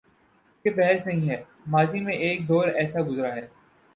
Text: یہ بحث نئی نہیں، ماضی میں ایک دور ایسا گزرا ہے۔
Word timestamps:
یہ 0.65 0.71
بحث 0.71 1.05
نئی 1.07 1.19
نہیں، 1.19 1.43
ماضی 1.67 1.99
میں 1.99 2.13
ایک 2.13 2.47
دور 2.47 2.67
ایسا 2.67 3.01
گزرا 3.01 3.35
ہے۔ 3.35 3.47